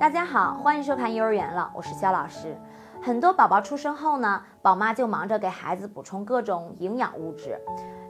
[0.00, 2.56] 大家好，欢迎收看幼儿园了，我是肖老师。
[3.02, 7.60] 很多宝宝出生后呢，宝妈就忙着给孩子补充各种营养物质，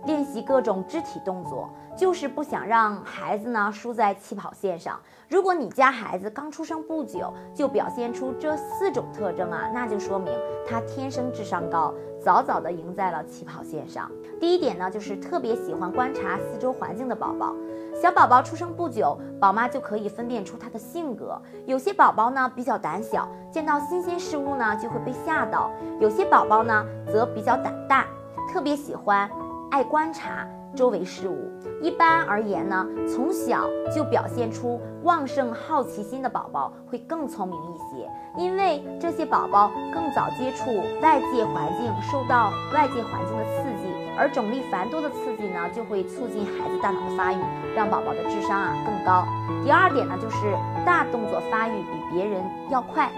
[0.06, 5.00] 练习各种肢体动作，就是不想让孩子呢输在起跑线上。
[5.28, 10.32] 如果你家孩子刚出生不久就表现出这四种特征啊，那就说明
[10.64, 14.08] 他天生智商高，早早的赢在了起跑线上。
[14.38, 17.52] 第一点呢，就是特别喜欢观察四周环境的宝宝。
[17.94, 21.40] 小宝宝出生不久，宝妈就可以分辨出他的性格。
[21.66, 28.06] 有些宝宝呢比较胆小，见到新鲜事物呢就会被吓到；有些宝宝呢则比较胆大，
[28.52, 29.28] 特别喜欢
[29.70, 31.50] 爱观察周围事物。
[31.82, 40.70] 一般而言呢，从小就表现出旺盛好奇心的宝宝会更聪明一些，因为这些宝宝更早接触
[41.02, 43.89] 外界环境，受到外界环境的刺激。
[44.20, 47.38] 而种类繁多的刺激呢，就会促进孩子大脑的发育，
[47.74, 49.24] 让宝宝的智商啊更高。
[49.64, 50.54] 第二点呢，就是
[50.84, 53.10] 大动作发育比别人要快。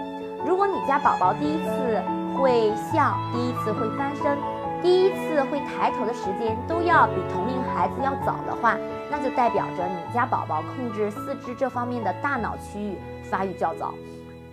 [0.47, 2.01] 如果你家宝宝第一次
[2.37, 4.37] 会笑，第一次会翻身，
[4.81, 8.77] 第一次会抬头的时间都要比同龄孩子要早的话，
[9.11, 12.97] 那就代表着你家宝宝控制四肢这方面的大脑区域
[13.29, 13.93] 发育较早。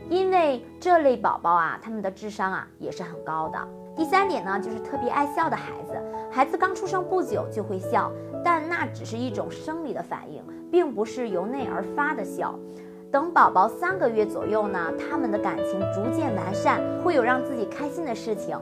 [0.08, 3.58] 因为这类宝宝啊，他们的智商啊也是很高的。
[3.96, 5.94] 第三点呢，就是特别爱笑的孩子。
[6.40, 8.10] 孩子刚出生不久就会笑，
[8.42, 12.58] 但那只是一种生理的反应，并不是由内而发的笑。
[13.12, 18.58] 等宝宝三个月左右呢，他们的感情逐渐完善，会有让自己开心的事情，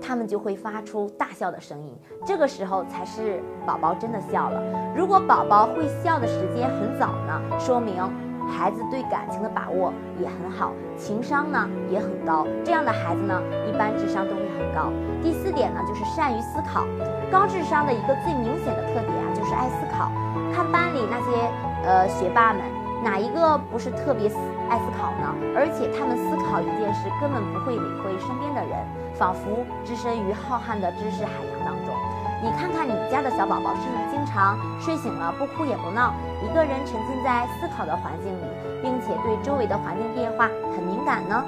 [0.00, 1.98] 他们就会发出大笑的声音。
[2.24, 4.62] 这个时候才是宝宝真的笑了。
[4.96, 8.08] 如果宝宝会笑的时间很早呢，说明。
[8.48, 14.92] 孩子对感情的把握也很好，情商呢也很高，这样的孩子呢，一般智商都会很高。
[15.22, 16.86] 第四点呢，就是善于思考。
[17.30, 20.10] 高智商的一个最明显的特点啊，就是爱思考。
[20.54, 21.50] 看班里那些
[21.84, 22.62] 呃学霸们，
[23.02, 24.28] 哪一个不是特别
[24.70, 25.34] 爱思考呢？
[25.54, 28.78] 而且他们思考一件事，根本不会理会身边的人，
[29.14, 31.92] 仿佛置身于浩瀚的知识海洋当中。
[32.42, 36.12] 你看看你家的小宝宝，是不是经常睡醒了不哭也不闹，
[36.44, 38.44] 一个人沉浸在思考的环境里，
[38.82, 41.44] 并且对周围的环境变化很敏感呢？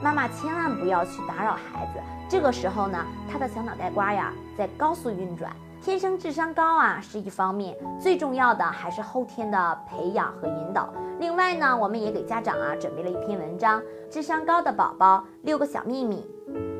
[0.00, 5.50] 妈妈千万不要去打扰孩子，这个时候呢，他的小脑袋瓜呀在高速运转，
[5.82, 10.88] 天生智商高啊是一方面，最重要的还是后天的培养和引导。
[11.18, 16.24] 另外呢，我们也给家长啊准备了一篇文章，智商高的宝宝六个小秘密，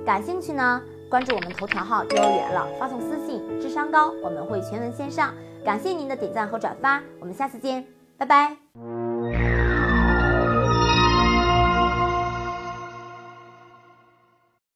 [0.07, 0.81] 感兴趣呢？
[1.09, 5.35] 关注我们头条号幼儿园了，发送私信，智商高，我们会全文线上。
[5.65, 7.85] 感谢您的点赞和转发，我们下次见，
[8.17, 8.98] 拜拜。